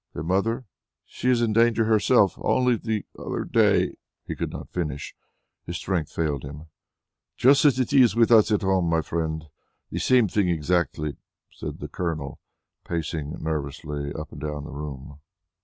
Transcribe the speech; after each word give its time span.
Their 0.13 0.23
mother? 0.23 0.65
She 1.05 1.29
is 1.29 1.43
in 1.43 1.53
danger 1.53 1.85
herself. 1.85 2.33
Only 2.41 2.75
the 2.75 3.05
other 3.19 3.43
day...." 3.43 3.97
He 4.25 4.35
could 4.35 4.51
not 4.51 4.71
finish; 4.71 5.13
his 5.67 5.77
strength 5.77 6.11
failed 6.11 6.43
him. 6.43 6.65
"Just 7.37 7.65
as 7.65 7.79
it 7.79 7.93
is 7.93 8.15
with 8.15 8.31
us 8.31 8.49
at 8.51 8.63
home, 8.63 8.85
my 8.89 9.01
friend. 9.03 9.45
The 9.91 9.99
same 9.99 10.27
thing 10.27 10.49
exactly," 10.49 11.17
said 11.51 11.77
the 11.81 11.87
Colonel, 11.87 12.39
pacing 12.83 13.35
nervously 13.41 14.11
up 14.13 14.31
and 14.31 14.41
down 14.41 14.63
the 14.63 14.71
room. 14.71 15.19